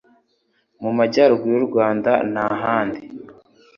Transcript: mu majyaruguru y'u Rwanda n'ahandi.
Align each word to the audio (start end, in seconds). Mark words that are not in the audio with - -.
mu 0.81 0.91
majyaruguru 0.97 1.51
y'u 1.57 1.67
Rwanda 1.69 2.11
n'ahandi. 2.33 2.99